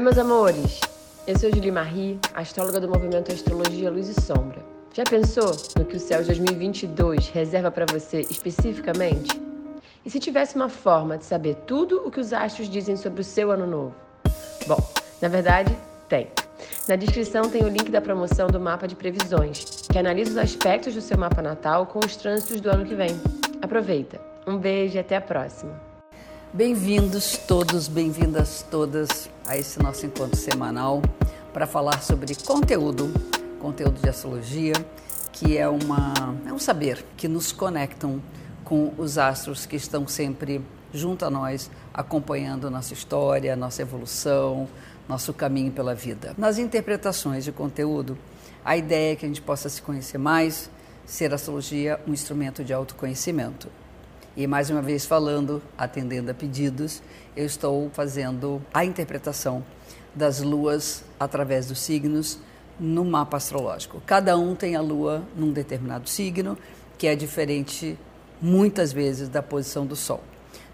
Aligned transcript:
meus 0.00 0.18
amores! 0.18 0.80
Eu 1.24 1.38
sou 1.38 1.50
Julie 1.54 1.70
Marie, 1.70 2.18
astróloga 2.34 2.80
do 2.80 2.88
movimento 2.88 3.30
Astrologia 3.30 3.92
Luz 3.92 4.08
e 4.08 4.20
Sombra. 4.20 4.60
Já 4.92 5.04
pensou 5.04 5.54
no 5.78 5.84
que 5.84 5.96
o 5.96 6.00
céu 6.00 6.20
de 6.20 6.26
2022 6.26 7.28
reserva 7.28 7.70
para 7.70 7.86
você 7.86 8.22
especificamente? 8.22 9.40
E 10.04 10.10
se 10.10 10.18
tivesse 10.18 10.56
uma 10.56 10.68
forma 10.68 11.16
de 11.16 11.24
saber 11.24 11.54
tudo 11.64 12.02
o 12.04 12.10
que 12.10 12.18
os 12.18 12.32
astros 12.32 12.68
dizem 12.68 12.96
sobre 12.96 13.20
o 13.20 13.24
seu 13.24 13.52
ano 13.52 13.68
novo? 13.68 13.94
Bom, 14.66 14.78
na 15.22 15.28
verdade, 15.28 15.72
tem. 16.08 16.26
Na 16.88 16.96
descrição 16.96 17.48
tem 17.48 17.62
o 17.62 17.68
link 17.68 17.88
da 17.88 18.00
promoção 18.00 18.48
do 18.48 18.58
mapa 18.58 18.88
de 18.88 18.96
previsões, 18.96 19.86
que 19.88 19.96
analisa 19.96 20.32
os 20.32 20.38
aspectos 20.38 20.94
do 20.94 21.00
seu 21.00 21.16
mapa 21.16 21.40
natal 21.40 21.86
com 21.86 22.00
os 22.00 22.16
trânsitos 22.16 22.60
do 22.60 22.68
ano 22.68 22.84
que 22.84 22.96
vem. 22.96 23.20
Aproveita! 23.62 24.20
Um 24.44 24.58
beijo 24.58 24.96
e 24.96 24.98
até 24.98 25.14
a 25.14 25.20
próxima! 25.20 25.93
Bem-vindos 26.54 27.36
todos, 27.36 27.88
bem-vindas 27.88 28.64
todas 28.70 29.28
a 29.44 29.58
esse 29.58 29.82
nosso 29.82 30.06
encontro 30.06 30.36
semanal 30.36 31.02
para 31.52 31.66
falar 31.66 32.00
sobre 32.00 32.32
conteúdo, 32.36 33.12
conteúdo 33.58 34.00
de 34.00 34.08
astrologia, 34.08 34.74
que 35.32 35.58
é, 35.58 35.68
uma, 35.68 36.14
é 36.46 36.52
um 36.52 36.58
saber 36.60 37.04
que 37.16 37.26
nos 37.26 37.50
conectam 37.50 38.22
com 38.62 38.94
os 38.96 39.18
astros 39.18 39.66
que 39.66 39.74
estão 39.74 40.06
sempre 40.06 40.64
junto 40.92 41.24
a 41.24 41.30
nós, 41.30 41.68
acompanhando 41.92 42.70
nossa 42.70 42.94
história, 42.94 43.56
nossa 43.56 43.82
evolução, 43.82 44.68
nosso 45.08 45.34
caminho 45.34 45.72
pela 45.72 45.92
vida. 45.92 46.36
Nas 46.38 46.56
interpretações 46.56 47.42
de 47.42 47.50
conteúdo, 47.50 48.16
a 48.64 48.76
ideia 48.76 49.14
é 49.14 49.16
que 49.16 49.26
a 49.26 49.28
gente 49.28 49.42
possa 49.42 49.68
se 49.68 49.82
conhecer 49.82 50.18
mais, 50.18 50.70
ser 51.04 51.32
a 51.32 51.34
astrologia 51.34 51.98
um 52.06 52.12
instrumento 52.12 52.62
de 52.62 52.72
autoconhecimento. 52.72 53.68
E 54.36 54.48
mais 54.48 54.68
uma 54.68 54.82
vez 54.82 55.06
falando, 55.06 55.62
atendendo 55.78 56.28
a 56.28 56.34
pedidos, 56.34 57.00
eu 57.36 57.46
estou 57.46 57.88
fazendo 57.92 58.60
a 58.74 58.84
interpretação 58.84 59.64
das 60.12 60.40
luas 60.40 61.04
através 61.20 61.66
dos 61.66 61.78
signos 61.78 62.38
no 62.78 63.04
mapa 63.04 63.36
astrológico. 63.36 64.02
Cada 64.04 64.36
um 64.36 64.56
tem 64.56 64.74
a 64.74 64.80
lua 64.80 65.22
num 65.36 65.52
determinado 65.52 66.08
signo, 66.08 66.58
que 66.98 67.06
é 67.06 67.14
diferente 67.14 67.96
muitas 68.42 68.92
vezes 68.92 69.28
da 69.28 69.40
posição 69.40 69.86
do 69.86 69.94
sol. 69.94 70.20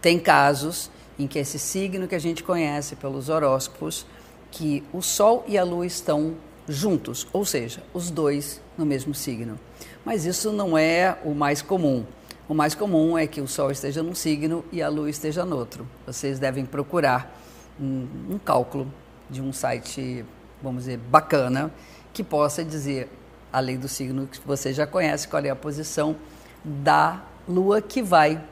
Tem 0.00 0.20
casos 0.20 0.88
em 1.18 1.26
que 1.26 1.40
esse 1.40 1.58
signo 1.58 2.06
que 2.06 2.14
a 2.14 2.20
gente 2.20 2.44
conhece 2.44 2.94
pelos 2.94 3.28
horóscopos, 3.28 4.06
que 4.52 4.84
o 4.92 5.02
sol 5.02 5.44
e 5.48 5.58
a 5.58 5.64
lua 5.64 5.84
estão 5.84 6.36
juntos, 6.68 7.26
ou 7.32 7.44
seja, 7.44 7.82
os 7.92 8.08
dois 8.08 8.60
no 8.76 8.86
mesmo 8.86 9.14
signo. 9.14 9.58
Mas 10.04 10.24
isso 10.24 10.52
não 10.52 10.78
é 10.78 11.18
o 11.24 11.34
mais 11.34 11.60
comum. 11.60 12.04
O 12.48 12.54
mais 12.54 12.74
comum 12.74 13.18
é 13.18 13.26
que 13.26 13.42
o 13.42 13.46
Sol 13.46 13.70
esteja 13.70 14.02
num 14.02 14.14
signo 14.14 14.64
e 14.72 14.80
a 14.80 14.88
Lua 14.88 15.10
esteja 15.10 15.44
no 15.44 15.54
outro. 15.54 15.86
Vocês 16.06 16.38
devem 16.38 16.64
procurar 16.64 17.38
um, 17.78 18.08
um 18.30 18.38
cálculo 18.38 18.90
de 19.28 19.42
um 19.42 19.52
site, 19.52 20.24
vamos 20.62 20.84
dizer, 20.84 20.96
bacana, 20.96 21.70
que 22.10 22.24
possa 22.24 22.64
dizer, 22.64 23.10
além 23.52 23.76
do 23.76 23.86
signo 23.86 24.26
que 24.26 24.40
você 24.46 24.72
já 24.72 24.86
conhece, 24.86 25.28
qual 25.28 25.44
é 25.44 25.50
a 25.50 25.56
posição 25.56 26.16
da 26.64 27.22
Lua 27.46 27.82
que 27.82 28.02
vai 28.02 28.42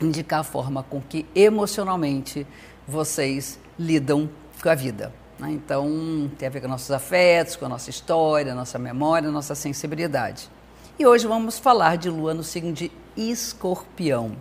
indicar 0.00 0.38
a 0.38 0.44
forma 0.44 0.84
com 0.84 1.00
que 1.00 1.26
emocionalmente 1.34 2.46
vocês 2.86 3.58
lidam 3.76 4.30
com 4.62 4.68
a 4.68 4.74
vida. 4.76 5.12
Né? 5.36 5.50
Então, 5.50 6.30
tem 6.38 6.46
a 6.46 6.50
ver 6.50 6.60
com 6.60 6.68
nossos 6.68 6.92
afetos, 6.92 7.56
com 7.56 7.66
a 7.66 7.68
nossa 7.68 7.90
história, 7.90 8.54
nossa 8.54 8.78
memória, 8.78 9.32
nossa 9.32 9.56
sensibilidade. 9.56 10.48
E 10.96 11.04
hoje 11.04 11.26
vamos 11.26 11.58
falar 11.58 11.96
de 11.96 12.08
Lua 12.08 12.32
no 12.32 12.44
signo 12.44 12.72
de 12.72 13.01
Escorpião. 13.16 14.32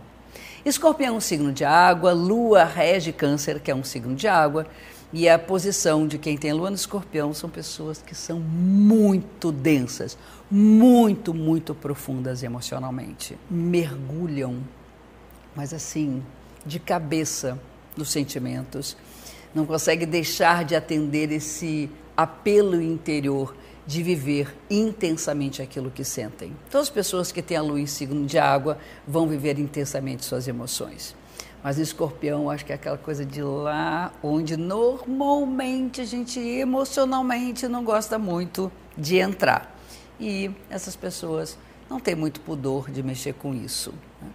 Escorpião 0.63 1.15
é 1.15 1.17
um 1.17 1.21
signo 1.21 1.51
de 1.51 1.65
água, 1.65 2.13
Lua 2.13 2.63
rege 2.63 3.11
Câncer, 3.11 3.59
que 3.59 3.71
é 3.71 3.75
um 3.75 3.83
signo 3.83 4.15
de 4.15 4.27
água, 4.27 4.67
e 5.11 5.27
a 5.27 5.37
posição 5.37 6.07
de 6.07 6.17
quem 6.17 6.37
tem 6.37 6.53
Lua 6.53 6.69
no 6.69 6.75
Escorpião 6.75 7.33
são 7.33 7.49
pessoas 7.49 8.01
que 8.01 8.15
são 8.15 8.39
muito 8.39 9.51
densas, 9.51 10.17
muito, 10.49 11.33
muito 11.33 11.73
profundas 11.73 12.43
emocionalmente. 12.43 13.37
Mergulham, 13.49 14.59
mas 15.55 15.73
assim, 15.73 16.23
de 16.65 16.79
cabeça 16.79 17.59
nos 17.97 18.11
sentimentos. 18.11 18.95
Não 19.53 19.65
consegue 19.65 20.05
deixar 20.05 20.63
de 20.63 20.75
atender 20.75 21.31
esse 21.31 21.89
apelo 22.15 22.81
interior 22.81 23.55
de 23.85 24.03
viver 24.03 24.55
intensamente 24.69 25.61
aquilo 25.61 25.89
que 25.89 26.03
sentem. 26.03 26.55
Então, 26.67 26.79
as 26.79 26.89
pessoas 26.89 27.31
que 27.31 27.41
têm 27.41 27.57
a 27.57 27.61
lua 27.61 27.79
em 27.79 27.85
signo 27.85 28.25
de 28.25 28.37
água 28.37 28.77
vão 29.07 29.27
viver 29.27 29.57
intensamente 29.59 30.23
suas 30.23 30.47
emoções. 30.47 31.15
Mas 31.63 31.77
o 31.77 31.81
escorpião, 31.81 32.49
acho 32.49 32.65
que 32.65 32.71
é 32.71 32.75
aquela 32.75 32.97
coisa 32.97 33.25
de 33.25 33.41
lá 33.41 34.11
onde 34.23 34.57
normalmente 34.57 36.01
a 36.01 36.05
gente 36.05 36.39
emocionalmente 36.39 37.67
não 37.67 37.83
gosta 37.83 38.17
muito 38.17 38.71
de 38.97 39.17
entrar. 39.17 39.75
E 40.19 40.51
essas 40.69 40.95
pessoas 40.95 41.57
não 41.89 41.99
têm 41.99 42.15
muito 42.15 42.39
pudor 42.41 42.89
de 42.89 43.03
mexer 43.03 43.33
com 43.33 43.53
isso. 43.53 43.93
Né? 44.21 44.29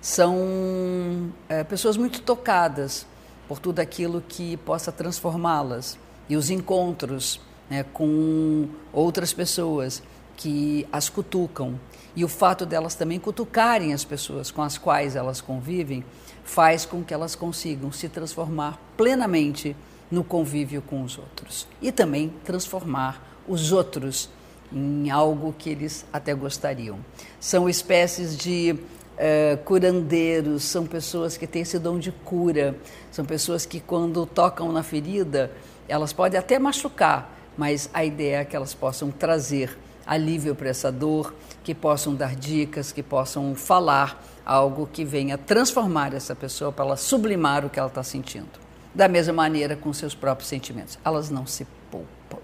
São 0.00 1.32
é, 1.48 1.62
pessoas 1.64 1.96
muito 1.96 2.22
tocadas 2.22 3.06
por 3.46 3.58
tudo 3.58 3.80
aquilo 3.80 4.22
que 4.26 4.56
possa 4.58 4.90
transformá-las. 4.90 5.98
E 6.28 6.36
os 6.36 6.48
encontros 6.48 7.40
né, 7.70 7.84
com 7.92 8.68
outras 8.92 9.32
pessoas 9.32 10.02
que 10.36 10.86
as 10.92 11.08
cutucam. 11.08 11.78
E 12.16 12.24
o 12.24 12.28
fato 12.28 12.66
delas 12.66 12.96
também 12.96 13.20
cutucarem 13.20 13.92
as 13.92 14.04
pessoas 14.04 14.50
com 14.50 14.62
as 14.62 14.76
quais 14.76 15.14
elas 15.14 15.40
convivem 15.40 16.04
faz 16.42 16.84
com 16.84 17.04
que 17.04 17.14
elas 17.14 17.36
consigam 17.36 17.92
se 17.92 18.08
transformar 18.08 18.80
plenamente 18.96 19.76
no 20.10 20.24
convívio 20.24 20.82
com 20.82 21.02
os 21.02 21.16
outros. 21.16 21.68
E 21.80 21.92
também 21.92 22.32
transformar 22.44 23.40
os 23.46 23.70
outros 23.70 24.28
em 24.72 25.10
algo 25.10 25.54
que 25.56 25.70
eles 25.70 26.04
até 26.12 26.34
gostariam. 26.34 26.98
São 27.38 27.68
espécies 27.68 28.36
de 28.36 28.72
uh, 28.72 29.56
curandeiros, 29.64 30.64
são 30.64 30.86
pessoas 30.86 31.36
que 31.36 31.46
têm 31.46 31.62
esse 31.62 31.78
dom 31.78 31.98
de 31.98 32.10
cura, 32.10 32.76
são 33.10 33.24
pessoas 33.24 33.66
que, 33.66 33.80
quando 33.80 34.26
tocam 34.26 34.72
na 34.72 34.82
ferida, 34.82 35.52
elas 35.88 36.12
podem 36.12 36.38
até 36.38 36.58
machucar, 36.58 37.39
mas 37.56 37.90
a 37.92 38.04
ideia 38.04 38.38
é 38.38 38.44
que 38.44 38.56
elas 38.56 38.74
possam 38.74 39.10
trazer 39.10 39.76
alívio 40.06 40.54
para 40.54 40.68
essa 40.68 40.90
dor, 40.90 41.34
que 41.62 41.74
possam 41.74 42.14
dar 42.14 42.34
dicas, 42.34 42.90
que 42.92 43.02
possam 43.02 43.54
falar 43.54 44.22
algo 44.44 44.88
que 44.92 45.04
venha 45.04 45.38
transformar 45.38 46.14
essa 46.14 46.34
pessoa 46.34 46.72
para 46.72 46.84
ela 46.84 46.96
sublimar 46.96 47.64
o 47.64 47.70
que 47.70 47.78
ela 47.78 47.88
está 47.88 48.02
sentindo. 48.02 48.48
Da 48.94 49.06
mesma 49.06 49.32
maneira 49.32 49.76
com 49.76 49.92
seus 49.92 50.14
próprios 50.14 50.48
sentimentos. 50.48 50.98
Elas 51.04 51.30
não 51.30 51.46
se 51.46 51.64
poupam. 51.90 52.40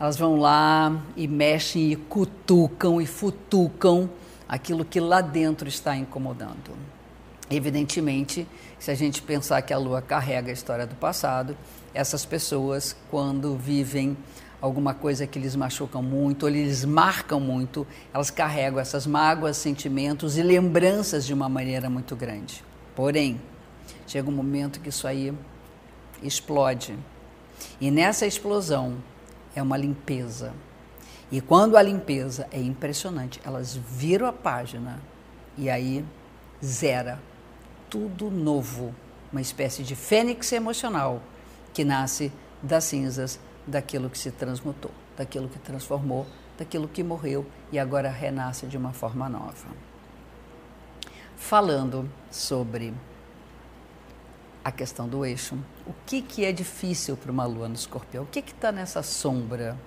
Elas 0.00 0.16
vão 0.16 0.36
lá 0.36 1.00
e 1.16 1.28
mexem 1.28 1.92
e 1.92 1.96
cutucam 1.96 3.00
e 3.00 3.06
futucam 3.06 4.10
aquilo 4.48 4.84
que 4.84 4.98
lá 4.98 5.20
dentro 5.20 5.68
está 5.68 5.94
incomodando. 5.96 6.72
Evidentemente, 7.50 8.46
se 8.78 8.90
a 8.90 8.94
gente 8.94 9.22
pensar 9.22 9.62
que 9.62 9.72
a 9.72 9.78
lua 9.78 10.02
carrega 10.02 10.50
a 10.50 10.52
história 10.52 10.86
do 10.86 10.94
passado, 10.94 11.56
essas 11.94 12.24
pessoas, 12.26 12.94
quando 13.10 13.56
vivem 13.56 14.16
alguma 14.60 14.92
coisa 14.92 15.26
que 15.26 15.38
lhes 15.38 15.56
machucam 15.56 16.02
muito, 16.02 16.42
ou 16.42 16.48
lhes 16.50 16.84
marcam 16.84 17.40
muito, 17.40 17.86
elas 18.12 18.30
carregam 18.30 18.78
essas 18.78 19.06
mágoas, 19.06 19.56
sentimentos 19.56 20.36
e 20.36 20.42
lembranças 20.42 21.24
de 21.24 21.32
uma 21.32 21.48
maneira 21.48 21.88
muito 21.88 22.14
grande. 22.14 22.62
Porém, 22.94 23.40
chega 24.06 24.28
um 24.28 24.32
momento 24.32 24.80
que 24.80 24.90
isso 24.90 25.06
aí 25.06 25.32
explode. 26.22 26.98
E 27.80 27.90
nessa 27.90 28.26
explosão 28.26 28.96
é 29.54 29.62
uma 29.62 29.76
limpeza. 29.76 30.52
E 31.30 31.40
quando 31.40 31.76
a 31.76 31.82
limpeza 31.82 32.46
é 32.52 32.60
impressionante, 32.60 33.40
elas 33.44 33.74
viram 33.74 34.26
a 34.26 34.32
página 34.32 35.00
e 35.56 35.70
aí 35.70 36.04
zera 36.64 37.18
tudo 37.90 38.30
novo, 38.30 38.94
uma 39.32 39.40
espécie 39.40 39.82
de 39.82 39.94
fênix 39.94 40.52
emocional 40.52 41.22
que 41.72 41.84
nasce 41.84 42.32
das 42.62 42.84
cinzas 42.84 43.38
daquilo 43.66 44.10
que 44.10 44.18
se 44.18 44.30
transmutou, 44.30 44.90
daquilo 45.16 45.48
que 45.48 45.58
transformou, 45.58 46.26
daquilo 46.58 46.88
que 46.88 47.02
morreu 47.02 47.46
e 47.70 47.78
agora 47.78 48.10
renasce 48.10 48.66
de 48.66 48.76
uma 48.76 48.92
forma 48.92 49.28
nova. 49.28 49.68
Falando 51.36 52.10
sobre 52.30 52.92
a 54.64 54.72
questão 54.72 55.08
do 55.08 55.24
eixo, 55.24 55.56
o 55.86 55.94
que, 56.04 56.20
que 56.20 56.44
é 56.44 56.52
difícil 56.52 57.16
para 57.16 57.30
uma 57.30 57.46
lua 57.46 57.68
no 57.68 57.74
escorpião? 57.74 58.24
O 58.24 58.26
que 58.26 58.40
está 58.40 58.72
nessa 58.72 59.02
sombra? 59.02 59.78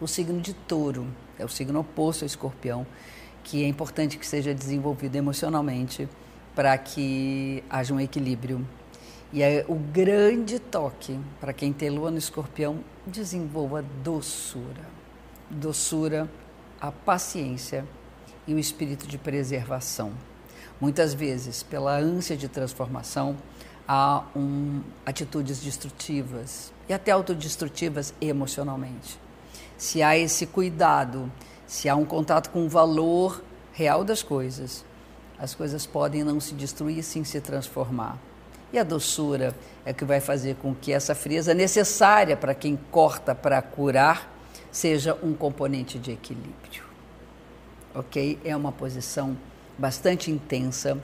O 0.00 0.06
signo 0.06 0.40
de 0.40 0.52
touro 0.52 1.06
é 1.38 1.44
o 1.44 1.48
signo 1.48 1.80
oposto 1.80 2.24
ao 2.24 2.26
escorpião, 2.26 2.86
que 3.44 3.64
é 3.64 3.68
importante 3.68 4.18
que 4.18 4.26
seja 4.26 4.52
desenvolvido 4.52 5.16
emocionalmente 5.16 6.08
para 6.56 6.76
que 6.78 7.62
haja 7.70 7.94
um 7.94 8.00
equilíbrio 8.00 8.66
e 9.32 9.42
é 9.42 9.64
o 9.68 9.74
grande 9.74 10.58
toque 10.58 11.20
para 11.38 11.52
quem 11.52 11.70
tem 11.70 11.90
lua 11.90 12.10
no 12.10 12.16
escorpião, 12.16 12.78
desenvolva 13.06 13.84
doçura. 14.02 14.96
Doçura, 15.50 16.28
a 16.80 16.90
paciência 16.90 17.84
e 18.46 18.54
o 18.54 18.58
espírito 18.58 19.06
de 19.06 19.18
preservação. 19.18 20.12
Muitas 20.80 21.12
vezes, 21.12 21.62
pela 21.62 21.98
ânsia 21.98 22.36
de 22.36 22.48
transformação, 22.48 23.36
há 23.86 24.24
um, 24.34 24.80
atitudes 25.04 25.60
destrutivas 25.60 26.72
e 26.88 26.94
até 26.94 27.10
autodestrutivas 27.10 28.14
emocionalmente. 28.20 29.18
Se 29.76 30.02
há 30.02 30.16
esse 30.16 30.46
cuidado, 30.46 31.30
se 31.66 31.88
há 31.88 31.96
um 31.96 32.06
contato 32.06 32.50
com 32.50 32.64
o 32.64 32.68
valor 32.68 33.42
real 33.72 34.02
das 34.02 34.22
coisas, 34.22 34.84
as 35.38 35.54
coisas 35.54 35.86
podem 35.86 36.24
não 36.24 36.40
se 36.40 36.54
destruir, 36.54 37.02
sim 37.02 37.24
se 37.24 37.40
transformar. 37.40 38.18
E 38.72 38.78
a 38.78 38.82
doçura 38.82 39.54
é 39.84 39.92
que 39.92 40.04
vai 40.04 40.20
fazer 40.20 40.56
com 40.56 40.74
que 40.74 40.92
essa 40.92 41.14
frieza 41.14 41.54
necessária 41.54 42.36
para 42.36 42.54
quem 42.54 42.76
corta 42.90 43.34
para 43.34 43.60
curar 43.62 44.32
seja 44.72 45.16
um 45.22 45.32
componente 45.32 45.98
de 45.98 46.12
equilíbrio. 46.12 46.84
Ok? 47.94 48.38
É 48.44 48.54
uma 48.56 48.72
posição 48.72 49.36
bastante 49.78 50.30
intensa. 50.30 50.98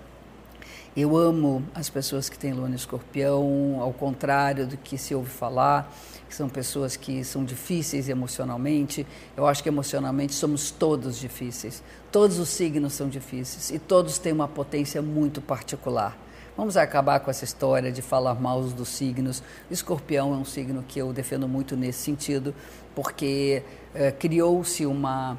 Eu 0.95 1.17
amo 1.17 1.65
as 1.75 1.89
pessoas 1.89 2.29
que 2.29 2.39
têm 2.39 2.53
lua 2.53 2.69
escorpião, 2.71 3.79
ao 3.81 3.93
contrário 3.93 4.67
do 4.67 4.77
que 4.77 4.99
se 4.99 5.15
ouve 5.15 5.31
falar, 5.31 5.91
que 6.33 6.37
são 6.37 6.49
pessoas 6.49 6.97
que 6.97 7.23
são 7.23 7.45
difíceis 7.45 8.09
emocionalmente. 8.09 9.07
Eu 9.37 9.47
acho 9.47 9.63
que 9.63 9.69
emocionalmente 9.69 10.33
somos 10.33 10.71
todos 10.71 11.19
difíceis. 11.19 11.83
Todos 12.11 12.39
os 12.39 12.49
signos 12.49 12.95
são 12.95 13.07
difíceis 13.07 13.71
e 13.71 13.79
todos 13.79 14.19
têm 14.19 14.33
uma 14.33 14.49
potência 14.49 15.03
muito 15.03 15.43
particular. 15.43 16.17
Vamos 16.57 16.79
acabar 16.79 17.21
com 17.21 17.31
essa 17.31 17.45
história 17.45 17.93
de 17.93 18.01
falar 18.01 18.35
mal 18.35 18.63
dos 18.63 18.89
signos. 18.89 19.43
O 19.69 19.75
escorpião 19.75 20.33
é 20.33 20.37
um 20.39 20.45
signo 20.45 20.83
que 20.89 20.99
eu 20.99 21.13
defendo 21.13 21.47
muito 21.47 21.77
nesse 21.77 21.99
sentido, 21.99 22.55
porque 22.95 23.63
é, 23.95 24.11
criou-se 24.11 24.87
uma, 24.87 25.37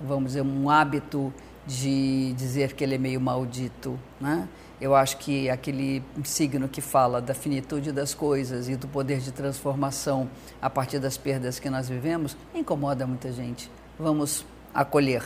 vamos 0.00 0.28
dizer, 0.28 0.42
um 0.42 0.70
hábito 0.70 1.34
de 1.66 2.32
dizer 2.34 2.74
que 2.74 2.84
ele 2.84 2.94
é 2.94 2.98
meio 2.98 3.20
maldito, 3.20 3.98
né? 4.20 4.48
Eu 4.78 4.94
acho 4.94 5.16
que 5.16 5.48
aquele 5.48 6.02
signo 6.22 6.68
que 6.68 6.82
fala 6.82 7.18
da 7.20 7.32
finitude 7.32 7.92
das 7.92 8.12
coisas 8.12 8.68
e 8.68 8.76
do 8.76 8.86
poder 8.86 9.20
de 9.20 9.32
transformação 9.32 10.28
a 10.60 10.68
partir 10.68 10.98
das 10.98 11.16
perdas 11.16 11.58
que 11.58 11.70
nós 11.70 11.88
vivemos 11.88 12.36
incomoda 12.54 13.06
muita 13.06 13.32
gente. 13.32 13.70
Vamos 13.98 14.44
acolher. 14.74 15.22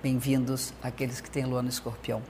Bem-vindos 0.00 0.72
aqueles 0.80 1.20
que 1.20 1.28
têm 1.28 1.44
lua 1.44 1.62
no 1.62 1.68
escorpião. 1.68 2.22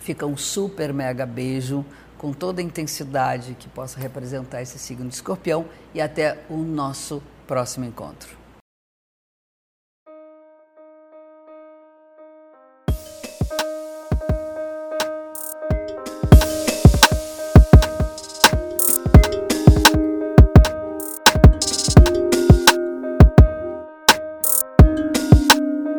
Fica 0.00 0.26
um 0.26 0.36
super 0.36 0.92
mega 0.92 1.24
beijo 1.24 1.84
com 2.18 2.32
toda 2.32 2.60
a 2.60 2.64
intensidade 2.64 3.54
que 3.54 3.68
possa 3.68 4.00
representar 4.00 4.60
esse 4.60 4.76
signo 4.76 5.08
de 5.08 5.14
escorpião 5.14 5.66
e 5.94 6.00
até 6.00 6.42
o 6.50 6.56
nosso 6.56 7.22
próximo 7.46 7.84
encontro. 7.84 8.43